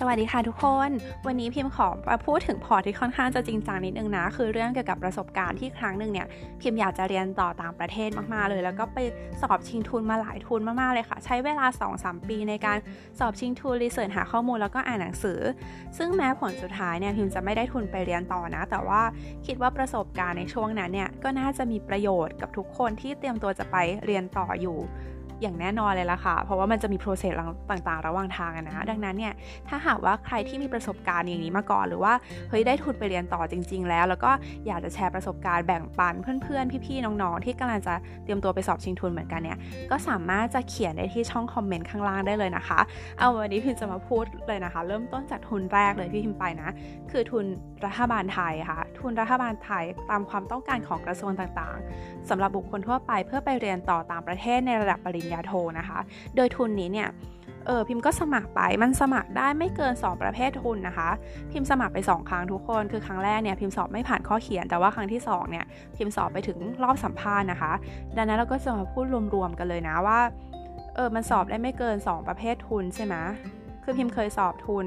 [0.00, 0.90] สวัสดีค่ะทุกคน
[1.26, 6.26] วันนี้พิมพ์ขอมาพูดถึงพอร์ตที่ค่อนข้างจะจริงจังนิดนึงนะ คือเรื่องเกี่ยวกับประสบการณ์ที่ครั้งหนึ่งเนี่ย
[6.60, 8.98] พิมพ์อยากจะเรียนต่อต่างประเทศมากๆเลย แล้วก็ไป
[9.42, 11.66] สอบชิงทุนมาหลายทุนมากๆเลยค่ะ ใช้เวลา
[11.96, 12.78] 2-3 ปีในการ
[13.18, 15.40] สอบชิงทุนรีเสิร์ชหาข้อมูลแล้วก็อ่านหนังสือ
[15.98, 19.02] ซึ่งแม้ผลสุดท้ายเนี่ยพิมพ์จะไม่ได้ทุนไปเรียนต่อนะ แต่ว่า
[19.46, 24.78] คิดว่าประสบการณ์ในช่วงนั้นเนี่ยก็น่าจะมีประโยชน์กับทุกคนที่เตรียมตัวจะไปเรียนต่ออยู่
[25.44, 27.34] อย่างแน่นอนเลยล่ะค่ะ เพราะว่ามันจะมีโปรเซส
[27.70, 29.32] ต่างๆ ระหว่างทางนะ ดังนั้นเนี่ย
[29.68, 32.12] ถ้าหากว่าใครที่มีประสบการณ์อย่างนี้มาก่อน หรือว่า
[32.50, 34.30] เฮ้ย ได้ทุนไปเรียนต่อจริง ๆ แล้ว แล้วก็
[34.66, 37.94] อยากจะแชร์ประสบการณ์แบ่งปันเพื่อนๆ พี่ๆ น้องๆ ที่กำลังจะ
[38.24, 39.58] เตรียมตัวไปสอบชิงทุนเหมือนกันเนี่ย
[39.90, 42.80] ก็สามารถจะเขียนได้ที่ช่องคอมเมนต์ข้างล่างได้เลยนะคะ
[43.18, 46.70] เอาวันนี้พิมจะมาพูดเลยนะคะ เริ่มต้นจากทุนแรกเลยที่พิมไปนะ
[47.10, 47.44] คือทุน
[47.86, 55.98] รัฐบาลไทยค่ะ ทุนรัฐบาลไทยตามความต้องการของกระทรวงต่างๆสำหรับบุคคลทั่วไปเพื่อไปเรียนต่อตางประเทศในระดับปริญญาโทนะคะ
[56.36, 57.08] โดยทุนนี้เนี่ย
[57.66, 61.08] เออพิมพ์ก็สมัครไปมันสมัครได้ไม่เกิน 2 ประเภททุนนะคะ
[61.52, 65.64] พิมพ์สมัครไป 2 ครั้งทุกคนคือครั้งแรกเนี่ยพิมพ์สอบไม่ผ่านข้อเขียน แต่ว่าครั้งที่2เนี่ย
[65.96, 67.72] พิมพ์สอบไปถึงรอบสัมภาษณ์นะคะ
[68.16, 70.20] ดังนั้นเราก็จะมาพูดรวมๆกันเลยนะว่า
[70.94, 73.14] เออมันสอบได้ไม่เกิน 2 ประเภททุนใช่ไหม
[73.84, 74.86] คือพิมพ์เคยสอบทุน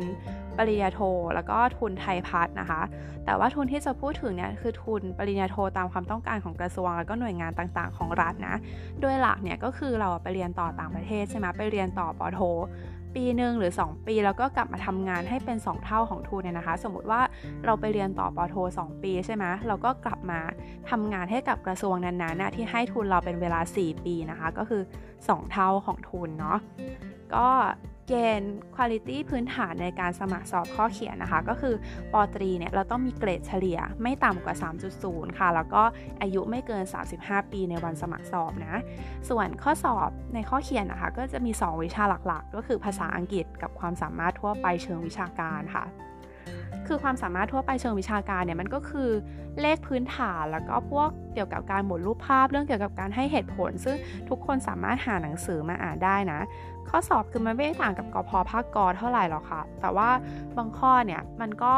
[0.57, 0.99] ปริญญาโท
[1.35, 2.81] แล้วก็ทุนไทยพัฒนะคะ
[3.25, 8.55] แต่ว่าทุนที่จะพูดถึงเนี่ยคือทุนปริญญาโทตามความต้องการของกระทรวง แล้วก็หน่วยงานต่างๆ ของรัฐนะ
[9.01, 12.41] โดยหลักเนี่ยก็คือเราไปเรียนต่อต่างประเทศใช่ไหมไปเรียนต่อปอโท
[13.15, 17.21] ปีหนึ่งหรือ 2 ปี แล้วก็กลับมาทำงานให้เป็น 2 เท่าของทุนเนี่ยนะคะ สมมติว่า
[17.65, 20.39] เราไปเรียนต่อปอโท 2 ปีใช่ไหมเราก็กลับมา
[20.89, 24.81] ทำงานให้กับกระทรวงนั้นๆนะที่ให้ทุนเราเป็นเวลา 4 ปีนะคะ ก็คือ
[25.17, 26.59] 2 เท่าของทุนเนาะ
[27.35, 27.47] ก็
[28.07, 31.75] เกณฑ์คุณภาพพื้นฐานในการสมัครสอบข้อเขียนนะคะ ก็คือ
[32.13, 34.55] ปตรีเนี่ยเราต้องมีเกรดเฉลี่ยไม่ต่ำกว่า
[34.97, 35.83] 3.0 ค่ะ แล้วก็
[36.21, 36.83] อายุไม่เกิน
[37.17, 38.75] 35 ปีในวันสมัครสอบนะ
[39.29, 45.85] ส่วนข้อสอบในข้อเขียนนะคะ ก็จะมี 2 วิชาหลักๆ ก็คือภาษาอังกฤษกับความสามารถทั่วไปเชิงวิชาการค่ะ
[46.87, 49.09] คือความสามารถทั่วไปเชิงวิชาการเนี่ยมันก็คือ
[49.61, 53.95] เลขพื้นฐานแล้วก็พวกเกี่ยวกับการหมุนรูปภาพ เรื่องเกี่ยวกับการให้เหตุผล ซึ่ง
[54.29, 56.39] ทุกคนสามารถหาหนังสือมาอ่านได้นะ
[56.89, 60.09] ข้อสอบคือมันไม่ได้ต่างกับกพภาคกเท่าไหร่หรอกค่ะ แต่ว่า
[60.57, 61.75] บางข้อเนี่ยมันก็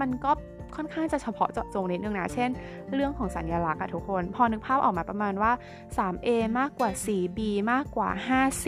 [0.00, 0.32] มันก็
[0.76, 2.50] ค่อนข้างจะเฉพาะเจาะจงนิดนึงนะ เช่น
[2.94, 5.52] เรื่องของสัญลักษณ์อะทุกคน พอนึกภาพออกมาประมาณว่า
[5.96, 7.38] 3A มากกว่า 4B
[7.72, 8.66] มากกว่า 5C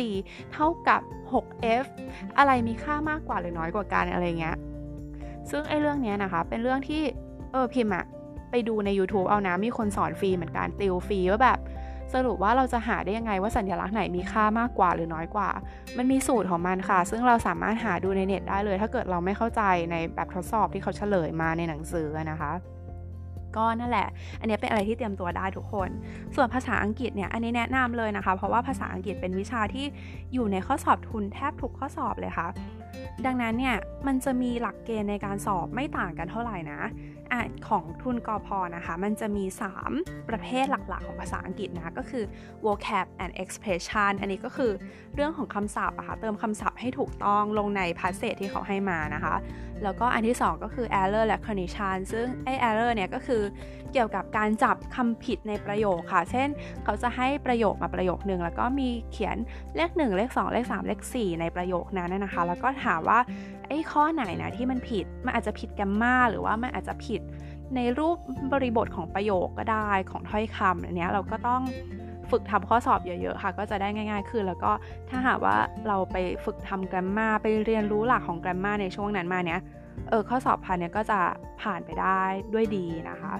[0.52, 1.00] เท่ากับ
[1.32, 1.84] 6F
[2.38, 4.56] อะไรมีค่ามากกว่าหรือน้อยกว่ากันอะไรเงี้ย
[5.50, 7.02] ซึ่งไอ้เรื่องนี้นะคะ เป็นเรื่องที่
[7.52, 8.04] เออพิมอะ
[8.50, 11.58] ไปดูใน YouTube เอานะมีคนสอนฟรีเหมือนกันติวฟรีว่าแบบ
[12.14, 15.48] สรุปว่าเราจะหาได้ยังไงว่าสัญลักษณ์ไหนมีค่ามากกว่าหรือน้อยกว่า
[15.96, 22.52] มันมีสูตรของมันค่ะ ซึ่งเราสามารถหาดูในเน็ตได้เลย ถ้าเกิดเราไม่เข้าใจในแบบทดสอบที่เขาเฉลยมาในหนังสือนะคะ
[23.56, 24.08] ก็นั่นแหละ
[24.40, 25.88] อันนี้เป็นอะไรที่เตรียมตัวได้ทุกคน
[26.34, 29.86] ส่วนภาษาอังกฤษเนี่ย อันนี้แนะนำเลยนะคะ เพราะว่าภาษาอังกฤษเป็นวิชาที่
[30.32, 32.48] อยู่ในข้อสอบทุนแทบทุกข้อสอบเลยค่ะ
[33.26, 33.76] ดังนั้นเนี่ย
[34.06, 36.80] มันจะมีหลักเกณฑ์ในการสอบไม่ต่างกันเท่าไหร่นะ
[37.32, 39.44] อะของทุนกอพอนะคะ มันจะมี
[39.86, 42.24] 3 ประเภทหลักๆ ของภาษาอังกฤษนะ ก็คือ
[42.64, 44.72] vocab and expression อันนี้ก็คือ
[45.14, 49.34] เรื่องของคำศัพท์อะคะ่ะ เติมคำศัพท์ให้ถูกต้องลงในพาสเซจที่เขาให้มานะคะ
[49.84, 53.42] แล้วก็อันที่ 2 ก็คือ error และ cognition ซึ่งไอ error เนี่ยก็คือ
[53.92, 56.48] เกี่ยวกับการจับคำผิดในประโยคค่ะ เช่น
[56.84, 59.36] เขาจะให้ประโยคมาประโยคหนึ่งแล้วก็มีเขียน
[59.76, 63.18] เลข 1 เลข 2 เลข 3 เลข 4 ในประโยคนั้นนะคะ แล้วก็ถามว่า
[63.68, 67.20] ไอ้ข้อไหนนะที่มันผิด มันอาจจะผิดแกมมาหรือว่ามันอาจจะผิด
[67.76, 68.16] ในรูป
[68.52, 71.62] บริบทของประโยคก็ได้ของถ้อยคำอันนี้เราก็ต้อง
[72.30, 74.72] ฝึกทำข้อสอบเยอะๆค่ะ ก็จะได้ง่ายๆขึ้นแล้วก็
[75.10, 75.56] ถ้าหากว่า
[75.88, 79.60] เราไปฝึกทำแกรมมาไปเรียนรู้หลักของแกรมมาในช่วงนั้นมาเนี้ย
[80.08, 81.20] เออข้อสอบผ่านเนี้ยก็จะ
[81.62, 82.22] ผ่านไปได้
[82.52, 83.34] ด้วยดีนะคะ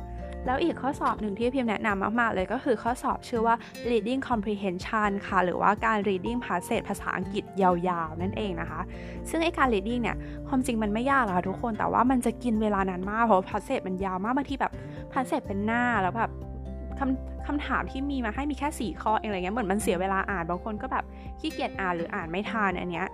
[0.47, 3.55] แล้วอีกข้อสอบหนึ่งที่พิมพ์แนะนำมาก ๆ เลยก็คือข้อสอบชื่อว่า
[3.91, 8.81] reading comprehension ค่ะ หรือว่าการ reading passage ภาษาอังกฤษยาวๆ นั่นเองนะคะ
[9.31, 10.17] ซึ่งไอการ reading เนี่ย
[10.49, 14.73] ความจริงมันไม่ยากหรอกทุกคน แต่ว่ามันจะกินเวลานานมาก เพราะ passage มันยาวมากบางทีแบบ
[15.13, 16.31] passage เป็นหน้าแล้วแบบ
[16.99, 21.05] คำคำถามที่มีมาให้มีแค่ 4 ข้อเองอะไรเงี้ยเหมือนมันเสียเวลาอ่านบางคนก็แบบ
[21.41, 23.09] ขี้เกียจอ่านหรืออ่านไม่ทันอันเนี้ย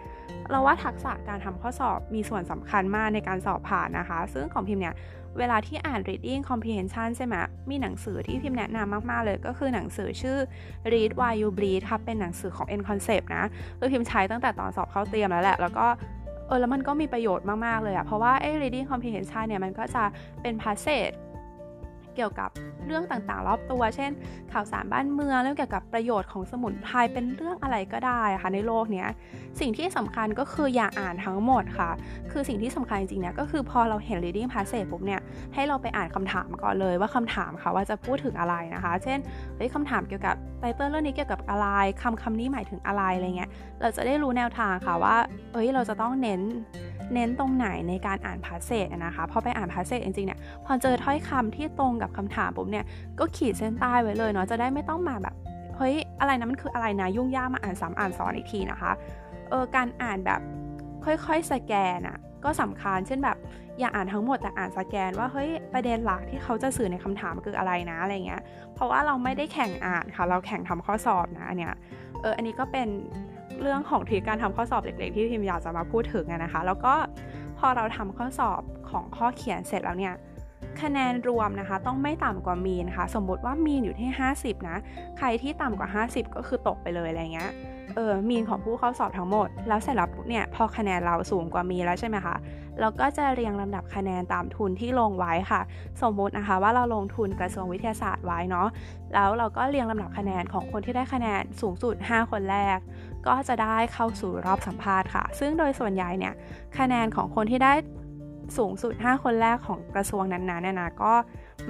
[0.50, 4.94] เราว่าทักษะการทำข้อสอบมีส่วนสำคัญมากในการสอบผ่านนะคะ ซึ่งของพิมพ์เนี่ย
[5.38, 7.34] เวลาที่อ่าน reading comprehension ใช่ไหม
[7.70, 10.36] มีหนังสือที่พิมพ์แนะนำมาก ๆ เลยก็คือหนังสือชื่อ
[10.92, 13.44] read why you bleed ครับเป็นหนังสือของ N concept นะ
[13.78, 15.86] คือพิมพ์ใช้ตั้งแต่ตอนสอบเข้าเตรียมแล้วแหละ แล้วก็
[16.48, 20.04] เออแล้วมันก็มีประโยชน์มาก ๆ เลยอะเพราะว่าไอ้ reading comprehension เนี่ยมันก็จะ
[20.42, 21.14] เป็น passage
[22.18, 22.50] เกี่ยวกับ
[22.86, 24.10] เรื่องต่างๆ รอบตัว เช่น
[24.52, 29.04] ข่าวสารบ้านเมืองเรื่องเกี่ยวกับประโยชน์ของสมุนไพรเป็นเรื่องอะไรก็ได้ค่ะในโลกนี้
[29.60, 31.90] สิ่งที่สำคัญก็คืออย่าอ่านทั้งหมดค่ะ
[32.30, 35.20] คือสิ่งที่สำคัญจริงๆเนี่ยก็คือพอเราเห็น reading passage ปุ๊บเนี่ย
[35.54, 39.18] ให้เราไปอ่านคำถามก่อนเลยว่าคำถามค่ะว่าจะพูดถึงอะไรนะคะ เช่น
[39.56, 41.66] เฮ้ยคำถามเกี่ยวกับ title เรื่องนี้เกี่ยวกับอะไร
[42.02, 43.50] คำคำนี้หมายถึงอะไรอะไรเงี้ย
[43.80, 45.16] เราจะได้รู้แนวทางค่ะว่า
[45.52, 46.40] เอ้ยเราจะต้องเน้น
[47.14, 52.84] เน้นตรงไหนในการอ่าน passage นะคะพอไปอ่าน passage จริงๆเนี่ยพอเจอถ้อยคำที่ตรงกับคำถามปุ๊บเนี่ย
[53.18, 55.34] ก็ขีดเส้นใต้ไว้เลยเนาะจะได้ไม่ต้องมาแบบ
[55.76, 58.92] เฮ้ยอะไรนะมันคืออะไรนะยุ่งยากมาอ่านซ้ำอ่านซ้อนอีกทีนะคะ
[59.50, 60.40] เออการอ่านแบบ
[61.04, 63.36] ค่อยๆสแกนอะก็สำคัญเช่นแบบ
[63.78, 68.42] อย่าอ่านทั้งหมดแต่อ่านสแกนว่าเฮ้ยประเด็นหลักที่เขาจะสื่อในคำถามคืออะไรนะอะไรเงี้ย
[68.74, 71.74] เพราะว่าเราไม่ได้แข่งอ่านค่ะ เราแข่งทำข้อสอบนะอันเนี้ย
[72.20, 72.88] เอออันนี้ก็เป็น
[73.62, 76.94] เรื่องของทีการทำข้อสอบเด็กๆที่พิมอยากจะมาพูดถึงนะคะ แล้วก็
[77.58, 78.60] พอเราทำข้อสอบ
[78.90, 80.14] ของข้อเขียนเสร็จแล้วเนี่ย
[80.82, 84.08] คะแนนรวมนะคะ ต้องไม่ต่ำกว่ามีนค่ะ สมมติว่ามีนอยู่ที่
[84.38, 84.78] 50 นะ
[85.18, 87.50] ใครที่ต่ำกว่า 50 ก็คือตกไปเลยอะไรเงี้ย
[87.94, 92.34] เออมีนของผู้เข้าสอบทั้งหมด แล้วเสร็จแล้วเนี่ยพอคะแนนเราสูงกว่ามีแล้วใช่ไหมคะ
[92.80, 95.60] เราก็จะเรียงลำดับคะแนนตามทุนที่ลงไว้ค่ะ
[96.02, 98.68] สมมุตินะคะว่าเราลงทุนกระทรวงวิทยาศาสตร์ไว้เนาะ
[99.14, 102.78] แล้วเราก็เรียงลำดับคะแนนของคนที่ได้คะแนนสูงสุด 5 คนแรก
[103.26, 106.34] ก็จะได้เข้าสู่รอบสัมภาษณ์ค่ะ ซึ่งโดยส่วนใหญ่เนี่ย
[106.78, 107.72] คะแนนของคนที่ได้
[108.58, 111.12] สูงสุด 5 คนแรกของกระทรวงนั้นๆเนี่ยนะก็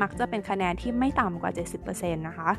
[0.00, 1.52] มักจะเป็นคะแนนที่ไม่ต่ำกว่า
[1.84, 2.50] 70%นะคะ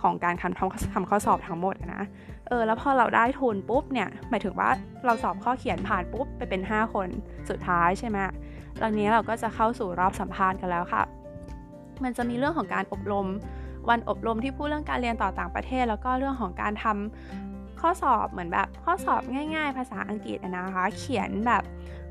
[0.00, 0.58] ของการทำ
[0.94, 2.02] ทำข้อสอบทั้งหมดนะ
[2.52, 4.70] เออแล้วพอเราได้ทุนปุ๊บเนี่ยหมายถึงว่า
[5.06, 7.08] เราสอบข้อเขียนผ่านปุ๊บไปเป็น 5 คน
[7.48, 8.18] สุดท้ายใช่ไหม
[8.78, 11.02] หลังนี้เราก็จะเข้าสู่รอบสัมภาษณ์กันแล้วค่ะ
[12.02, 13.26] มันจะมีเรื่องของการอบรม
[13.88, 19.22] วันอบรมที่พูดเรื่องการเรียนต่อต่างประเทศ แล้วก็เรื่องของการทำข้อสอบเหมือนแบบข้อสอบ
[19.54, 21.62] ง่าย ๆ ภาษาอังกฤษนะคะ เขียนแบบ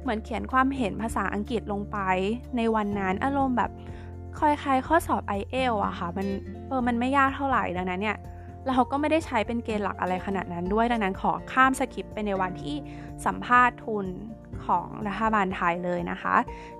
[0.02, 1.98] เหมือนเขียนความเห็นภาษาอังกฤษลงไป
[2.58, 3.72] ในวันนั้นอารมณ์แบบ
[4.40, 6.28] คอยคายข้อสอบ i อเอลอะค่ะมัน
[6.68, 8.18] เออมันไม่ยากเท่าไหร่ดังนั้นเนี่ย
[8.68, 12.76] เราก็ไม่ได้ใช้เป็นเกณฑ์หลักอะไรขนาดนั้นด้วยดังนั้นขอข้ามสคริปไปในวันที่
[13.26, 14.06] สัมภาษณ์ทุน
[14.66, 16.36] ของรัฐบาลไทยเลยนะคะ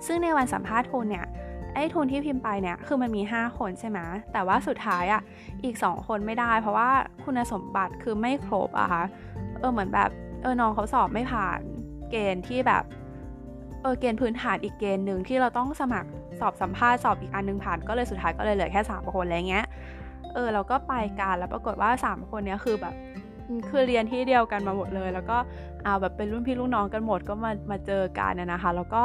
[0.06, 1.26] ซึ่งในวันสัมภาษณ์ทุนเนี่ย
[1.74, 3.98] ไอ้ทุนที่พิมพ์ไปเนี่ยคือมันมี 5 คนใช่ไหม
[4.32, 5.22] แต่ว่าสุดท้ายอะ่ะ
[5.64, 6.90] อีก 2 คนไม่ได้ เพราะว่า
[7.24, 9.02] คุณสมบัติคือไม่ครบอะคะ
[9.60, 10.10] เออเหมือนแบบ
[10.42, 11.60] เออน้องเขาสอบไม่ผ่าน
[12.10, 12.84] เกณฑ์ที่แบบ
[13.82, 16.08] เออเกณฑ์พื้นฐานอีกเกณฑ์หนึ่งที่เราต้องสมัคร
[16.40, 19.66] สอบสัมภาษณ์สอบอีกอันนึงผ่านก็เลยสุดท้ายก็เลยเหลือแค่ 3 คนอะไรเงี้ย
[20.34, 22.94] เออเราก็ไปกันแล้วปรากฏว่า 3 คนเนี้ยคือแบบ
[23.70, 25.36] คือเรียนที่เดียวกันมาหมดเลย แล้วก็
[25.84, 29.04] เอาแบบเป็นรุ่นพี่รุ่นน้องกันหมดก็มามาเจอกันนะคะ แล้วก็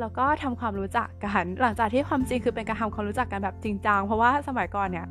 [0.00, 5.06] แล้วก็ทำความรู้จักกัน หลังจากที่ความจริงคือเป็นการทำความรู้จักกันแบบจริงจังเพราะว่าสมัยก่อนเนี่ย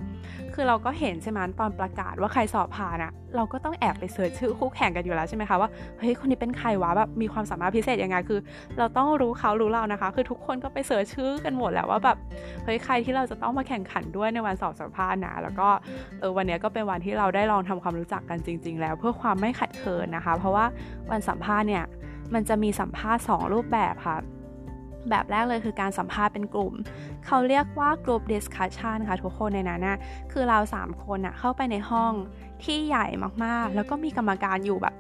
[0.53, 5.69] คือเราก็เห็นใช่ไหมตอนประกาศว่าใครสอบผ่านอะเราก็ต้องแอบไปเสิร์ชชื่อคู่แข่งกันอยู่แล้วใช่ไหมคะว่า
[6.00, 8.39] เฮ้ยคนนี้เป็นใครวะแบบมีความสามารถพิเศษยังไงคือ
[8.77, 12.18] เราต้องรู้เขารู้เรานะคะ คือทุกคนก็ไปเสิร์ชชื่อกันหมดแล้วว่าแบบ
[12.65, 15.68] เฮ้ยใครที่เราจะต้องมาแข่งขันด้วยในวันสอบสัมภาษณ์นะแล้วก็
[16.19, 20.65] เออวันนี้ก็เป็นวันที่เราได้ลองทำความรู้จักกันจริง ๆ แล้ว เพื่อความไม่ขัดเคินนะคะ เพราะว่า
[21.12, 21.83] วันสัมภาษณ์เนี่ย
[22.33, 24.18] มันจะมีสัมภาษณ์ 2 รูปแบบค่ะ
[25.10, 26.74] แบบแรกเลยคือการสัมภาษณ์เป็นกลุ่ม
[27.26, 29.98] เขาเรียกว่ากลุ่ม discussion ค่ะทุกคนในนั้นนะ
[30.32, 32.14] คือเรา 3 คนอะเข้าไปในห้อง
[32.64, 33.06] ที่ใหญ่
[33.46, 34.96] มากๆ แล้วก็มีกรรมการอยู่แบบ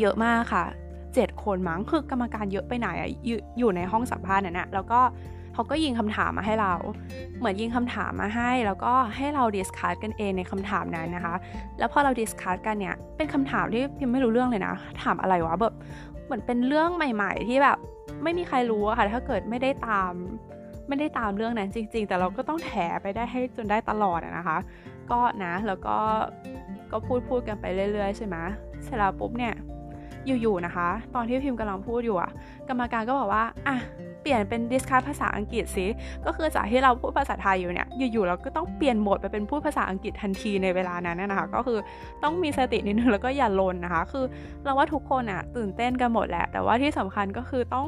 [0.00, 0.64] เยอะมากค่ะ
[1.06, 3.10] 7 คนมั้งคือกรรมการเยอะไปไหนอะ
[3.58, 5.00] อยู่ในห้องสัมภาษณ์นั่นนะแล้วก็
[5.54, 6.74] เขาก็ยิงคำถามมาให้เรา
[7.38, 11.34] เหมือนยิงคำถามมาให้ แล้วก็ให้เรา discuss กันเองในคำถามนั้นนะคะ
[11.78, 15.74] แล้วพอเรา discuss กันเนี่ยเป็นคำถามที่พิมไม่รู้เรื่องเลยนะ ถามอะไรวะแบบ
[16.24, 17.78] เหมือนเป็นเรื่องใหม่ ๆ ที่แบบ
[18.22, 20.12] ไม่มีใครรู้อะค่ะ ถ้าเกิดไม่ได้ตาม
[20.88, 22.72] ไม่ได้ตามเรื่องนั้นจริง ๆ แต่เราก็ต้องแถ
[23.02, 24.58] ไปได้ให้จนได้ตลอดนะคะ
[25.10, 25.96] ก็นะแล้วก็
[26.92, 28.36] ก็พูดพูดกันไปเรื่อยๆ ใช่ไหม
[28.84, 29.54] เสร็จแล้วปุ๊บเนี่ย
[30.26, 32.30] อยู่ๆนะคะ ตอนที่พิมพ์กำลังพูดอยู่อะ
[32.68, 33.76] กรรมการก็บอกว่าอะ
[34.26, 35.86] ปลี่ยนเป็นดิสคัสภาษาอังกฤษสิ
[36.24, 41.78] ก็คือจากที่เราพูดภาษาไทยอยู่เนี่ยอยู่ๆเราก็ต้องเปลี่ยนโหมดไปเป็นพูดภาษาอังกฤษทันทีในเวลานั้นนะคะก็คือ
[42.22, 44.24] ต้องมีสตินิดนึงแล้วก็อย่าลนนะคะ คือ
[44.64, 47.86] เราว่าทุกคนอะตื่นเต้นกันหมดแหละ แต่ว่าที่สำคัญก็คือต้อง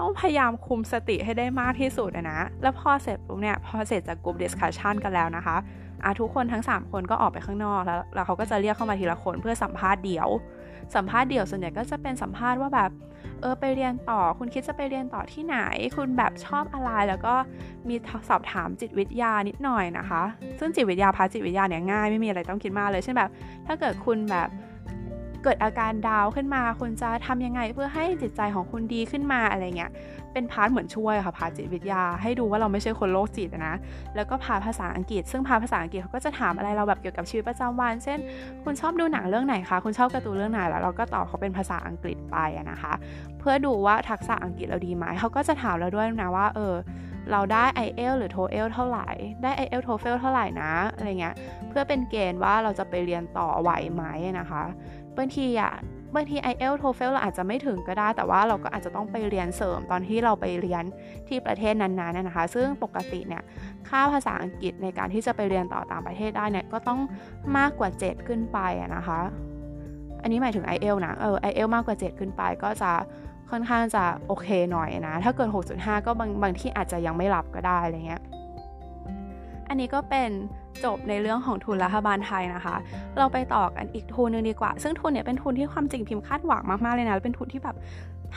[0.00, 5.56] ต้องพยายามคุมสติให้ได้มากที่สุดนะ แล้วพอเสร็จปุ๊บเนี่ย พอเสร็จจากกลุ่ม discussion กันแล้วนะคะ
[6.04, 10.28] อาทุกคนทั้ง 3 คนก็ออกไปข้างนอกแล้วแล้วเขาก็จะเรียกเข้ามาทีละคนเพื่อสัมภาษณ์เดี่ยว
[10.94, 12.90] สัมภาษณ์เดี่ยวส่วนใหญ่ก็จะเป็นสัมภาษณ์ว่าแบบ
[13.40, 15.58] เออไปเรียนต่อ คุณคิดจะไปเรียนต่อที่ไหน
[15.96, 17.34] คุณแบบชอบอะไรแล้วก็
[17.88, 17.94] มี
[18.28, 20.22] สอบถามจิตวิทยานิดหน่อยนะคะ
[20.58, 23.30] ซึ่งจิตวิทยาพาจิตวิทยาเนี่ยง่ายไม่มีอะไรต้องคิดมากเลยเช่นแบบ
[23.66, 24.48] ถ้าเกิดคุณแบบ
[25.44, 29.90] เกิดอาการ down ขึ้นมาคุณจะทำยังไงเพื่อให้จิตใจของคุณดีขึ้นมาอะไรเงี้ย
[30.32, 33.74] เป็น part เหมือนช่วยค่ะ part จิตวิทยา ให้ดูว่าเราไม่ใช่คนโรคจิตนะ
[34.16, 38.18] แล้วก็พาภาษาอังกฤษ ซึ่งพาภาษาอังกฤษเขาก็จะถามอะไรเราแบบเกี่ยวกับชีวิตประจำวัน เช่น
[38.64, 42.36] คุณชอบดูหนังเรื่องไหนคะคุณชอบการ์ตูนเรื่องไหนแล้วเราก็ตอบเขาเป็นภาษาอังกฤษไป
[42.70, 42.92] นะคะ
[43.38, 46.74] เพื่อดูว่าทักษะอังกฤษเราดีไหมเขาก็จะถามเราด้วยนะว่าเออ
[47.32, 49.08] เราได้ IELTS หรือ TOEFL เท่าไหร่
[49.42, 51.34] ได้ IELTS TOEFL เท่าไหร่นะ อะไรเงี้ย
[51.68, 54.04] เพื่อเป็นเกณฑ์ว่าเราจะไปเรียนต่อไหวไหม
[54.38, 54.62] นะคะ
[55.16, 55.72] บางทีอะ
[56.14, 60.84] บางที i อเอล TOEFL เราอาจจะไม่ถึงก็ได้ แต่ว่าเราก็อาจจะต้องไปเรียนเสริมตอนที่เราไปเรียน
[61.28, 63.42] ที่ประเทศนั้นๆนะคะ ซึ่งปกติเนี่ย
[63.88, 67.00] ค่าภาษาอังกฤษในการที่จะไปเรียนต่อต่างประเทศได้เนี่ยก็ต้อง
[67.56, 68.58] มากกว่า 7 ขึ้นไป
[68.96, 69.20] นะคะ
[70.22, 72.92] อันนี้หมายถึง i อเอลนะเออ i อเอลมากกว่า 7 ขึ้นไปก็จะ
[73.50, 78.22] ค่อนข้างจะโอเคหน่อยนะ ถ้าเกิด 6.5 ก็บางบางที่อาจจะยังไม่รับก็ได้อะไรเงี้ย
[79.68, 80.30] อันนี้ก็เป็น
[80.84, 82.76] จบในเรื่องของทุนรัฐบาลไทยนะคะ
[83.18, 87.76] เราไปต่อกันอีกทุนนึงดีกว่า ซึ่งทุนเนี่ยเป็นทุนที่ความจริงพิมพ์คาดหวังมากๆเลยนะเป็นทุนที่แบบ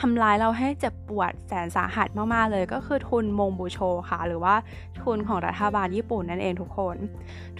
[0.00, 3.78] ทำลายเราให้เจ็บปวดแสนสาหัสมากๆเลย ก็คือทุนมงบูโช
[4.10, 4.54] ค่ะ หรือว่า
[5.02, 6.96] ทุนของรัฐบาลญี่ปุ่นนั่นเองทุกคน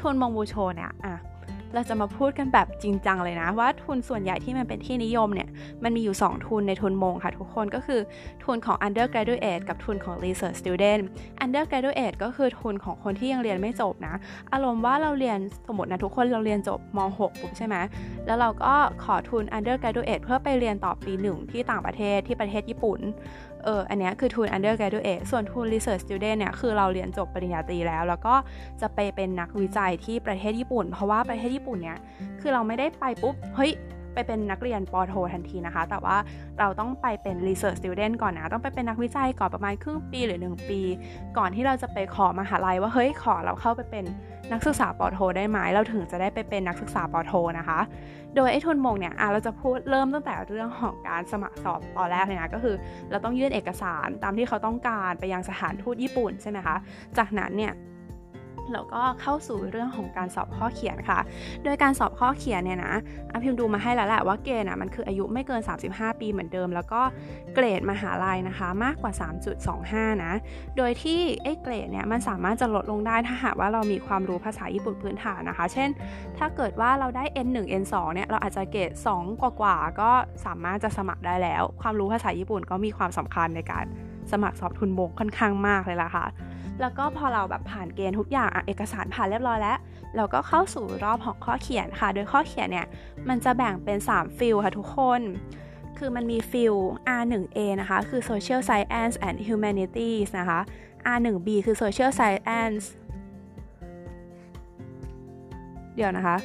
[0.00, 1.14] ทุนมงบูโชเนี่ยอะ
[1.74, 5.48] เราจะมาพูดกันแบบจริงจังเลยนะ ว่าทุนส่วนใหญ่ที่มันเป็นที่นิยมเนี่ย
[5.82, 8.00] มันมีอยู่ 2 ทุนในทุนมงค่ะทุกคนก็คือ
[8.44, 11.02] ทุนของ undergraduate กับทุนของ research student
[11.44, 14.14] undergraduate ก็คือทุนของคนที่ยังเรียนไม่จบนะ
[14.52, 17.76] อารมณ์ว่าเราเรียนสมมตินะทุกคนเราเรียนจบม .6 ปุ๊บใช่ไหม
[18.26, 23.00] แล้วเราก็ขอทุน undergraduate เพื่อไปเรียนต่อปีหนึ่งที่ต่างประเทศที่ประเทศญี่ปุ่น
[23.64, 28.34] เอออันนี้คือทุน undergraduate ส่วนทุน research student เนี่ยคือเราเรียนจบปริญญาตรีแล้ว แล้วก็
[28.80, 31.98] จะไปเป็นนักวิจัยที่ประเทศญี่ปุ่น เพราะว่าประเทศญี่ปุ่นเนี่ย
[32.40, 33.72] คือเราไม่ได้ไปปุ๊บเฮ้ย
[34.18, 36.16] ไปเป็นนักเรียนปโททันทีนะคะ แต่ว่า
[36.58, 40.80] เราต้องไปเป็น research student ก่อนนะ ต้องไปเป็นนักวิจัยก่อนประมาณครึ่งปีหรือ 1 ปี
[41.38, 44.04] ก่อนที่เราจะไปขอมหาลัยว่าเฮ้ยขอเราเข้าไปเป็น
[44.52, 47.78] นักศึกษาปโทได้ไหมเราถึงจะได้ไปเป็นนักศึกษาปโทนะคะ
[48.36, 52.74] โดยไอ้ทุนมงเนี่ยเราจะพูดเริ่มตั้งแต่เรื่องของการสมัครสอบตอนแรกเลยนะก็คือ
[53.10, 56.76] เราต้องยื่นเอกสารตามที่เขาต้องการไปยังสถานทูตญี่ปุ่นใช่ไหมคะ
[57.18, 57.74] จากนั้นเนี่ย
[58.72, 61.20] แล้วก็เข้าสู่เรื่องของการสอบข้อเขียนค่ะ
[61.64, 62.94] โดยการสอบข้อเขียนเนี่ยนะ
[63.32, 65.60] อพิมดูมาให้แล้วแหละว่าเกณฑ์อะมันคืออายุไม่เกิน
[65.90, 67.00] 35 ปีเหมือนเดิม แล้วก็
[67.54, 69.12] เกรดมหาลัยนะคะมากกว่า
[69.68, 70.32] 3.25 นะ
[70.76, 75.88] โดยที่ไอ้เกรดเนี่ยมันสามารถจะลดลงได้ถ้าหากว่าเรามีความรู้ภาษาญี่ปุ่นพื้นฐานนะคะ เช่น
[76.38, 80.10] ถ้าเกิดว่าเราได้ N1 N2 เนี่ยเราอาจจะเกรด 2 กว่ากว่าก็
[80.46, 83.84] สามารถจะสมัครได้แล้ว ความรู้ภาษาญี่ปุ่นก็มีความสำคัญในการ
[84.32, 86.24] สมัครสอบทุนโมงค่อนข้างมากเลยล่ะค่ะ
[86.80, 89.78] แล้วก็พอเราแบบผ่านเกณฑ์ทุกอย่างอเอกสารผ่านเรียบร้อยแล้ว
[90.16, 92.86] เราก็เข้าสู่รอบของข้อเขียนค่ะ โดยข้อเขียนเนี่ย
[93.28, 95.20] มันจะแบ่งเป็น 3 ฟิลค่ะทุกคน
[95.98, 96.74] คือมันมีฟิล
[97.20, 100.60] R1A นะคะ คือ Social Science and Humanities นะคะ
[101.16, 102.84] R1B คือ Social Science
[105.94, 106.36] เดี๋ยวนะคะ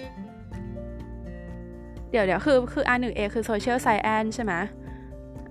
[2.09, 4.53] เดี๋ยวเดี๋ยวคือคือ R1A คือ Social Science ใช่ไหม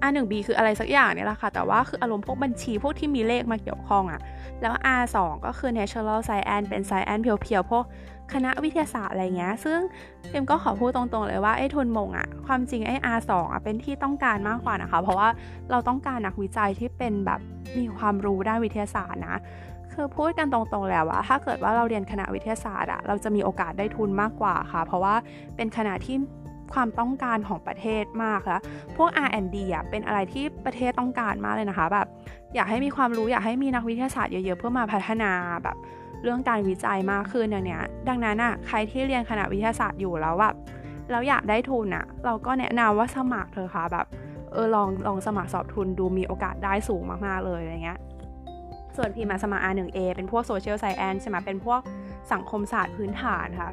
[0.09, 4.21] R1B คืออะไรสักอย่างเนี่ยแหละค่ะ แต่ว่าคืออารมณ์พวกบัญชีพวกที่มีเลขมาเกี่ยวข้องอะ
[4.62, 5.16] แล้ว R2
[5.47, 7.85] ก็คือ Natural Science เป็น Science เพียวๆพวก
[8.32, 9.78] คณะวิทยาศาสตร์อะไรเงี้ย ซึ่ง
[10.30, 15.28] เอ็มก็ขอพูดตรงๆเลยว่าไอ้ทุนมงอะความจริงไอ้ R2 อะเป็นที่ต้องการมากกว่านะคะ เพราะว่า
[15.71, 17.40] เราต้องการนักวิจัยที่เป็นแบบ
[17.78, 19.38] มีความรู้ด้านวิทยาศาสตร์นะ
[19.92, 25.14] คือพูดกันตรงๆแล้วว่าถ้าเกิดว่าเราเรียนคณะวิทยาศาสตร์อะเราจะมีโอกาสได้ทุนมากกว่าค่ะ เพราะว่า
[25.56, 26.16] เป็นคณะที่
[26.75, 28.61] ความต้องการของประเทศมากแล้ว
[28.97, 32.07] พวก R&D อะเป็นอะไรที่ประเทศต้องการมากเลยนะคะแบบ
[32.55, 35.31] อยากให้มีความรู้อยากให้มีนักวิทยาศาสตร์เยอะๆ เพื่อมาพัฒนา
[35.64, 35.76] แบบ
[36.23, 40.55] เรื่องการวิจัยมากขึ้นอย่างเนี้ย ดังนั้นอะใครที่เรียนคณะวิทยาศาสตร์อยู่แล้วแบบ
[41.11, 44.07] เราอยากได้ทุนอะ เราก็แนะนำว่าสมัครเถอะค่ะแบบ
[44.52, 47.99] เออลองลองสมัครสอบทุนดูมีโอกาสได้สูงมากๆเลยอะไรเงี้ย
[48.97, 51.81] ส่วนพีมาสมัคร R1A เป็นพวกโซเชียลไซแอนใช่ไหมเป็นพวก
[52.33, 53.71] สังคมศาสตร์พื้นฐานค่ะ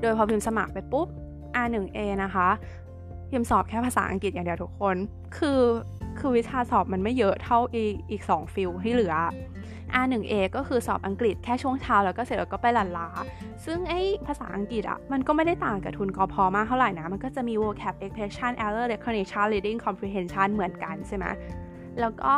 [0.00, 1.08] โดยพอพิมพ์สมัครไปปุ๊บ
[1.64, 2.48] R1A นะคะ
[3.30, 4.96] พิมสอบแค่ภาษาอังกฤษอย่างเดียวทุกคน
[5.36, 5.60] คือ
[6.18, 9.14] คือวิชาสอบมันไม่เยอะเท่าอีกอีก2ฟิลที่เหลือ
[10.02, 13.08] R1A ก็คือสอบอังกฤษแค่ช่วงเช้าแล้วก็เสร็จแล้วก็ไปหลันลา
[13.64, 21.26] ซึ่งไอ้ภาษาอังกฤษอะมันก็ไม่ได้ต่างกับทุนกอพอมากเท่าไหร่นะ มันก็จะมี vocab expression error recognition reading comprehension เหมือนกันใช่ไหม
[22.00, 22.34] แล้วก็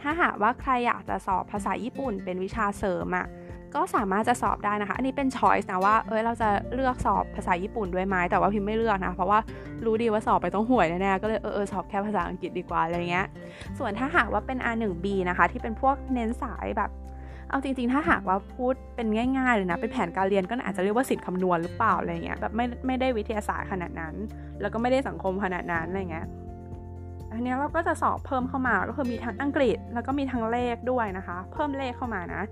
[0.00, 3.26] ถ้าหากว่าใครอยากจะสอบภาษาญี่ปุ่นเป็นวิชาเสริมอะ
[3.74, 9.38] ก็สามารถจะสอบได้นะคะ อันนี้เป็นช้อยส์นะว่า เอ้ยเราจะเลือกสอบภาษาญี่ปุ่นด้วยไหมแต่ว่าพิมไม่เลือกนะ เพราะว่า
[9.84, 13.26] รู้ดีว่าสอบไปต้องห่วยแน่ๆ ก็เลยเออเออสอบแค่ภาษาอังกฤษดีกว่าอะไรเงี้ย
[13.78, 16.90] ส่วนถ้าหากว่าเป็น R1B นะคะ ที่เป็นพวกเน้นสายแบบ
[17.50, 19.08] เอาจริงๆ ถ้าหากว่าพูดเป็น
[19.38, 24.14] ง่ายๆเลยนะ เป็นแผนการเรียนก็อาจจะเรียกว่าสิทธิ์คำนวณหรือเปล่าอะไรเงี้ย แบบไม่ไม่ได้วิทยาศาสตร์ขนาดนั้น
[24.60, 26.26] แล้วก็ไม่ได้สังคมขนาดนั้นอะไรเงี้ย
[27.32, 32.42] อันนี้เราก็จะสอบเพิ่มเข้ามา ก็คือมีทั้งอังกฤษ แล้วก็มีทั้งเลขด้วยนะคะ เพิ่มเลขเข้ามานะ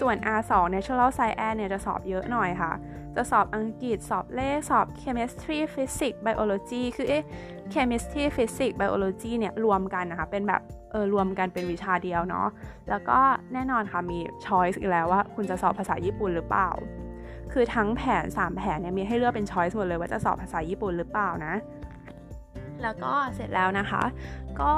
[0.00, 2.72] ส่วน R2 Natural Science เนี่ยจะสอบเยอะหน่อยค่ะ
[3.16, 7.18] จะสอบอังกฤษ สอบเลข สอบ Chemistry Physics Biology คือเอ๊
[7.72, 12.48] Chemistry Physics Biology เนี่ยรวมกันนะคะ เป็นแบบเออรวมกันเป็นวิชาเดียวเนาะ
[12.88, 13.18] แล้วก็
[13.52, 16.70] แน่นอนค่ะมี choice อีกแล้วว่าคุณจะสอบภาษาญี่ปุ่นหรือเปล่า
[17.52, 21.54] คือทั้งแผน 3 แผนเนี่ยมีให้เลือกเป็น choice หมดเลยว่าจะสอบภาษาญี่ปุ่นหรือเปล่านะ
[22.82, 24.02] แล้วก็เสร็จแล้วนะคะ
[24.60, 24.74] ก็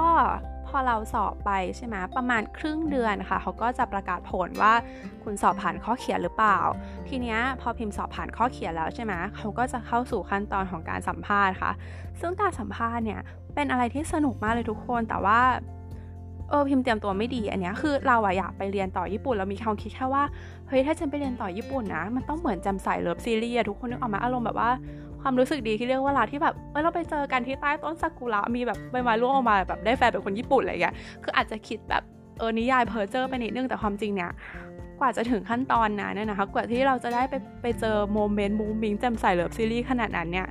[0.75, 4.73] ออเราสอบไปใช่ไหมประมาณครึ่งเดือนค่ะเขาก็จะประกาศผลว่า
[5.25, 6.59] คุณสอบผ่านข้อเขียนหรือเปล่า
[7.09, 11.73] ทีเนี้ยพอพิมพ์สอบผ่านข้อเขียนแล้วใช่ไหมเขาก็จะเข้าสู่ขั้นตอนของการสัมภาษณ์ค่ะ
[12.21, 13.21] ซึ่งการสัมภาษณ์เนี่ย
[13.55, 15.41] เป็นอะไรที่สนุกมากเลยทุกคนแต่ว่า
[16.51, 20.25] เออพิมพ์เตรียมตัวไม่ดีอันนี้คือเราอะอยากไปเรียนต่อญี่ปุ่นเรามีความคิดแค่ว่า
[20.69, 24.71] เฮ้ยถ้าฉันไปเรียนต่อญี่ปุ่นนะมันต้องเหมือนแจ่มใส love series ทุกคนนึกออกมาอารมณ์แบบว่า
[25.27, 32.03] ความรู้สึกดีที่เรียกว่าลาที่แบบเออเราไปเจอกันที่ใต้ต้นซากุระมีแบบใบไม้ร่วงออกมาแบบได้แฟนเป็นคนญี่ปุ่นอะไรอย่างเงี้ยคืออาจจะคิดแบบ
[32.39, 34.31] เออนิยายเพ้อเจ้อไปนิดนึงแต่ความจริงเนี่ย
[35.01, 40.49] กว่าจะถึงขั้นตอนนั้นนะคะ กว่าที่เราจะได้ไปไปเจอ moment มุ้งมิ้งแจ่มใส love series ขนาดนั้นเนี่ย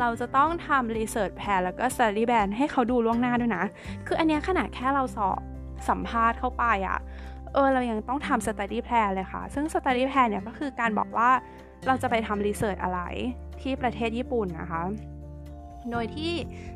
[0.00, 3.64] เราจะต้องทำ research plan แล้วก็ study plan ให้เขาดูล่วงหน้าด้วยนะ
[4.06, 5.40] คืออันนี้ขนาดแค่เราสอบ
[5.88, 6.98] สัมภาษณ์เข้าไปอะ่ะ
[7.54, 11.30] เออเรายังต้องทำ study plan เลยค่ะ ซึ่ง study plan เนี่ยก็คือการบอกว่า
[11.86, 13.00] เราจะไปทำ research อะไร
[13.62, 14.82] ที่ประเทศญี่ปุ่นนะคะ
[15.90, 16.32] โดยที่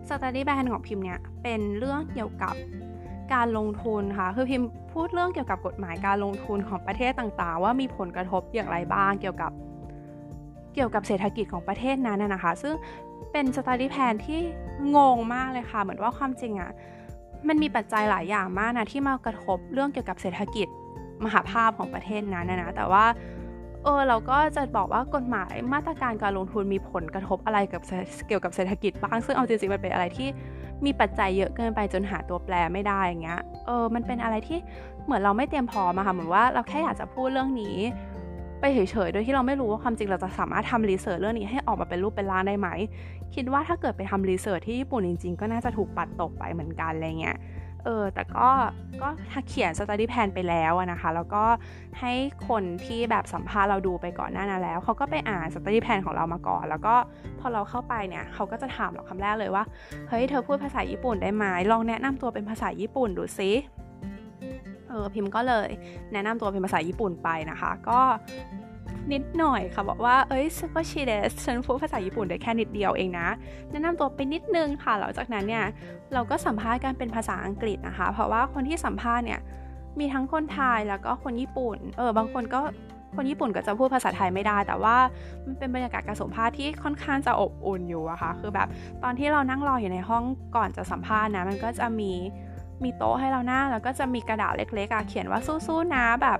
[0.08, 2.54] study plan ของพิมพ์เนี่ยเป็นเรื่องเกี่ยวกับ
[3.34, 9.52] การลงทุนค่ะ คือพิมพ์พูดเรื่องเกี่ยวกับกฎหมายการลงทุนของประเทศต่างๆ ว่ามีผลกระทบอย่างไรบ้างเกี่ยวกับ
[10.74, 12.74] เกี่ยวกับเศรษฐกิจของประเทศนั้นนะคะ ซึ่ง
[13.32, 14.40] เป็น study plan ที่
[14.96, 16.70] งงมากเลยค่ะ เหมือนว่าความจริงอะ่ะ
[17.48, 20.68] มันมีปัจจัยหลายอย่างมากนะที่มากระทบเรื่องเกี่ยวกับเศรษฐกิจ
[21.24, 23.04] มหภาคของประเทศนั้นนะแต่ว่า
[23.84, 27.82] เออเราก็จะบอกว่ากฎหมายมาตรการการลงทุนมีผลกระทบอะไรกับ
[28.28, 30.28] เกี่ยวกับเศรษฐกิจบ้าง ซึ่งเอาจริงๆมันเป็นอะไรที่
[30.84, 34.58] มีปัจจัยเยอะเกินไปจนหาตัวแปรไม่ได้อย่างเงี้ยเออมันเป็นอะไรที่
[35.04, 37.76] เหมือนเราไม่เตรียมพร้อมอะค่ะเหมือนว่าเราแค่อยากจะพูดเรื่องนี้
[38.60, 42.68] ไปเฉยๆโดยที่เราไม่รู้ว่าความจริงเราจะสามารถทำ research เรื่องนี้ให้ออกมาเป็นรูปเป็นร่างได้ไหม
[43.34, 47.36] คิดว่าถ้าเกิดไปทำ research ที่ญี่ปุ่นจริงๆ ก็น่าจะถูกปัดตกไปเหมือนกันอะไรเงี้ย
[47.84, 48.48] เออแต่ก็
[49.02, 49.08] ก็
[49.48, 51.44] เขียน study plan ไปแล้วนะคะ แล้วก็
[52.00, 52.12] ให้
[52.48, 56.94] คนที่แบบสัมภาษณ์เราดูไปก่อนหน้านั้นแล้ว เขาก็ไปอ่าน study plan ของเรามาก่อน แล้วก็
[57.40, 59.64] พอเราเข้าไปเนี่ยเขาก็จะถามเราคำแรกเลยว่า
[60.08, 63.50] เฮ้ย เธอพูดภาษาญี่ปุ่นได้ไหมลองแนะนำตัวเป็นภาษาญี่ปุ่นดูซิ
[64.88, 65.68] เออพิมพ์ก็เลย
[66.12, 68.00] แนะนำตัวเป็นภาษาญี่ปุ่นไปนะคะ ก็
[69.12, 73.28] นิดหน่อยค่ะบอกว่าเอ้ย少しですฉันพูดภาษาญี่ปุ่นได้แค่นิดเดียวเองนะ
[73.70, 75.64] แนะนำตัวไปนิดนึงค่ะหลังจากนั้นเนี่ย
[76.12, 79.40] เราก็สัมภาษณ์กันเป็นภาษาอังกฤษนะคะ เพราะว่าคนที่สัมภาษณ์เนี่ย
[79.98, 82.60] มีทั้งคนไทยแล้วก็คนญี่ปุ่นเออบางคนก็
[83.16, 84.96] คนญี่ปุ่นก็จะพูดภาษาไทยไม่ได้ แต่ว่า
[85.44, 88.68] มันเป็นบรรยากาศการสัมภาษณ์ที่ค่อนข้างจะอบอุ่นอยู่อะคะ่ะคือแบบ
[89.02, 90.24] ตอนที่เรานั่งรออยู่ในห้อง
[90.56, 92.12] ก่อนจะสัมภาษณ์นะมันก็จะมี
[92.82, 96.38] มีโต๊ะให้เราหนั่งแล้วก็จะมีกระดาษเล็กๆอะเขียนว่าสู้ๆนะแบบ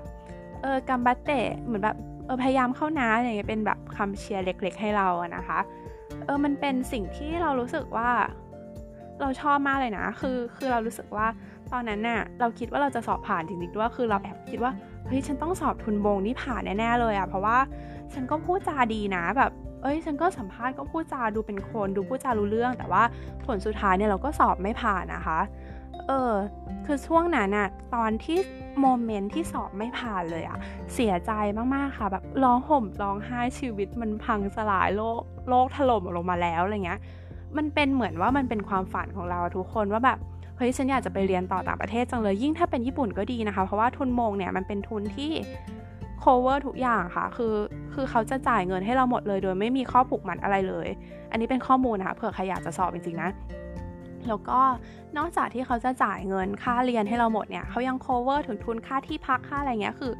[0.61, 1.97] เออกัมบัตเตะเหมือนแบบ
[2.29, 5.59] ออพยายามเข้านะอะไรเงี้ยเป็นแบบคำเชียร์เล็ก ๆ ให้เราอะนะคะ
[6.25, 8.09] เออมันเป็นสิ่งที่เรารู้สึกว่า
[9.21, 11.27] เราชอบมากเลยนะ คือคือเรารู้สึกว่า
[11.71, 14.71] ตอนนั้นน่ะเราคิดว่าเราจะสอบผ่านจริงๆด้วยคือเราแอบคิดว่า
[15.07, 17.57] เฮ้ยฉันต้องสอบทุนบงนี่ผ่านแน่ๆเลยอะเพราะว่า
[18.13, 23.03] ฉันก็พูดจาดีนะแบบเอ้ยฉันก็สัมภาษณ์ก็พูดจาดูเป็นคนดูพูดจารู้เรื่อง แต่ว่า
[23.45, 25.39] ผลสุดท้ายเนี่ยเราก็สอบไม่ผ่านนะคะ
[26.07, 26.33] เออ
[26.85, 28.37] คือช่วงนั้นอะตอนที่
[28.79, 30.57] โมเมนต์ที่สอบไม่ผ่านเลยอะ
[30.93, 31.31] เสียใจ
[31.75, 36.99] มาก ๆ ค่ะ แบบร้องห่มร้องไห้ชีวิตมันพังสลายโลกโลกถล่มลงมาแล้วอะไรเงี้ย
[37.57, 40.17] มันเป็นเหมือนว่ามันเป็นความฝันของเราทุกคนว่าแบบ
[40.57, 45.31] เฮ้ยฉันอยากจะไปเรียนต่อต่างประเทศจังเลยยิ่งถ้าเป็นญี่ปุ่นก็ดีนะคะ เพราะว่าทุนมงเนี่ยมันเป็นทุนที่
[46.23, 47.55] cover ทุกอย่างค่ะ คือ
[47.93, 50.87] คือเขาจะจ่ายเงินให้เราหมดเลย โดยไม่มีข้อผูกมัดอะไรเลย
[51.31, 53.29] อันนี้เป็นข้อมูลนะคะเผื่อใครอยากจะสอบจริงๆนะ
[54.29, 54.59] แล้วก็
[55.17, 60.13] นอกจากที่เขาจะจ่ายเงินค่าเรียนให้เราหมดเนี่ยเขายัง cover ถึงทุนค่าที่พักค่าอะไรเงี้ยคือ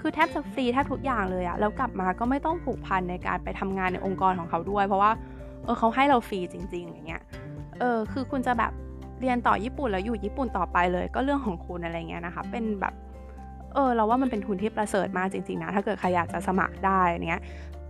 [0.00, 5.10] คือแทบจะฟรีแทบทุกอย่างเลยอะแล้วกลับมาก็ไม่ต้องผูกพันในการไปทำงานในองค์กรของเขาด้วย เพราะว่า
[5.64, 7.22] เออเขาให้เราฟรีจริง ๆ อย่างเงี้ย
[7.80, 8.72] เออคือคุณจะแบบ
[9.20, 12.94] เรียนต่อญี่ปุ่นแล้วอยู่ญี่ปุ่นต่อไปเลย ก็เรื่องของคุณอะไรเงี้ยนะคะ เป็นแบบ
[13.74, 17.42] เออเราว่ามันเป็นทุนที่ประเสริฐมากจริงๆนะถ้าเกิดใครอยากจะสมัครได้เนี้ย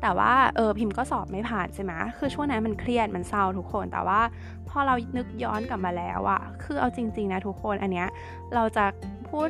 [0.03, 4.21] แต่ว่าเออพิมพ์ก็สอบไม่ผ่านใช่ไหมคือช่วงนั้นมันเครียดมันเศร้าทุกคน แต่ว่า
[4.69, 8.09] พอเรานึกย้อนกลับมาแล้วอะคือเอาจริง ๆ นะทุกคนอันเนี้ย
[8.55, 8.85] เราจะ
[9.29, 9.49] พูด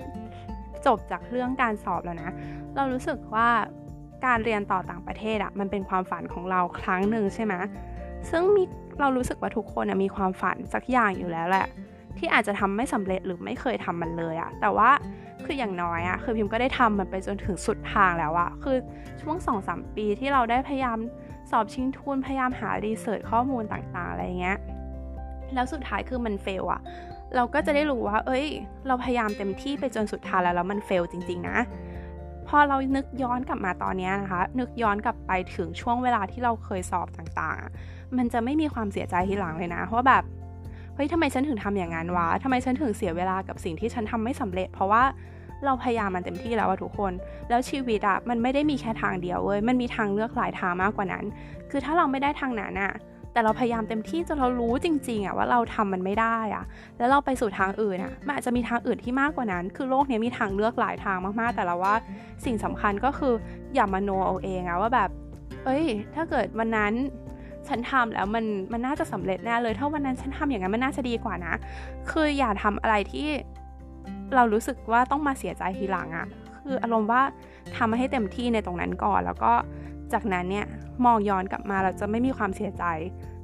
[0.87, 2.31] จบจากเรื่องการสอบแล้วนะ
[2.77, 3.49] เรารู้สึกว่า
[4.27, 7.55] การเรียนต่อต่างประเทศอะมันเป็นความฝันของเราครั้งหนึ่งใช่ไหม
[8.31, 8.63] ซึ่งมี
[9.01, 11.67] เรารู้สึกว่าทุกคนมีความฝันสักอย่างอยู่แล้วแหละ
[12.19, 14.91] ที่อาจจะทำไม่สำเร็จหรือไม่เคยทำมันเลยอะแต่ว่า
[15.49, 18.77] คืออย่างน้อยอะคือพิมพ์ก็ได้ทำมันไปจนถึงสุดทางแล้วอะคือ
[19.23, 20.99] ช่วง2อสปีที่เราได้พยายาม
[21.51, 24.59] สอบชิงทุนพยายามหารีเสิร์ชข้อมูลต่างๆอะไรเงี้ย
[25.55, 26.81] แล้วสุดท้ายคือมันเฟลอะ
[27.37, 28.47] เราก็จะได้รู้ว่า เอ้ย
[28.87, 31.59] เราพยายามเต็มที่ไปจนสุดทายแล้วแล้วมันเฟลจริง ๆ นะ
[32.49, 40.25] พอเรานึกย้อนกลับมาตอนนี้นะคะ นึกย้อนกลับไปถึงช่วงเวลาที่เราเคยสอบต่างๆ มันจะไม่มีความเสียใจทีหลังเลยนะเพราะแบบ
[40.95, 45.03] เฮ้ยทำไมฉันถึงทำอย่างนั้นวะทำไมฉันถึงเสียเวลากับสิ่งที่ฉันทำไม่สำเร็จ เพราะว่า
[45.65, 47.13] เราพยายามมันเต็มที่แล้วอะทุกคน
[47.49, 51.25] แล้วชีวิตอะมันไม่ได้มีแค่ทางเดียวเว้ย มันมีทางเลือกหลายทางมากกว่านั้น
[51.71, 52.93] คือถ้าเราไม่ได้ทางนั้นอะ
[53.33, 56.65] แต่เราพยายามเต็มที่จนเรารู้จริงๆอะว่าเราทำมันไม่ได้อะ
[56.99, 61.95] แล้วเราไปสู่ทางอื่นอะมันอาจจะมีทางอื่นที่มากกว่านั้น คือโลกนี้มีทางเลือกหลายทางมากๆ แต่เราว่า
[62.45, 63.35] สิ่งสำคัญก็คือ
[63.75, 65.11] อย่ามาโนเอาเองอะว่าแบบ
[65.65, 66.93] เอ้ย ถ้าเกิดวันนั้น
[67.69, 71.55] ฉันทำแล้วมันมันน่าจะสำเร็จแน่เลย ถ้าวันนั้นฉันทำอย่างนั้นมันน่าจะดีกว่านะ
[72.11, 73.27] คืออย่าทำอะไรที่
[74.35, 76.27] เรารู้สึกว่าต้องมาเสียใจทีหลังอะ
[76.65, 77.23] คืออารมณ์ว่า
[77.77, 79.53] ทำให้เต็มที่ในตรงนั้นก่อน แล้วก็
[80.13, 80.67] จากนั้นเนี่ย
[81.05, 82.85] มองย้อนกลับมาเราจะไม่มีความเสียใจ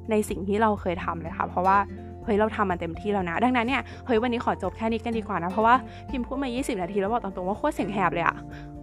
[0.09, 1.77] ในสิ่งที่เราเคยทำเลยค่ะ เพราะว่า
[2.23, 5.75] เฮ้ยเราทำมันเต็มที่แล้วนะ ดังนั้นเนี่ยเฮ้ยวันนี้ขอจบแค่นี้กันดีกว่านะ เพราะว่า
[6.09, 8.37] พิมพ์พูดมา 20 นาทีแล้วบอกตรงๆว่าโคตรเสียงแหบเลยอะ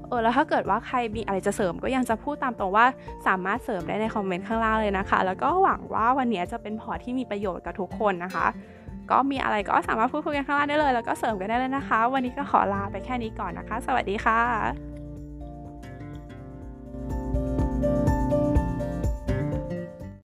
[0.08, 2.86] เออแล้วถ้าเกิดว่าใครมีอะไรจะเสริมก็ยังจะพูดตามตรงว่า
[3.26, 8.46] สามารถเสริมได้ในคอมเมนต์ข้างล่างเลยนะคะ แล้วก็หวังว่าวันนี้จะเป็นพอที่มีประโยชน์กับทุกคนนะคะ
[9.12, 14.91] ก็มีอะไรก็สามารถพูดคุยกันข้างล่างได้เลย แล้วก็เสริมกันได้เลยนะคะ วันนี้ก็ขอลาไปแค่นี้ก่อนนะคะ สวัสดีค่ะ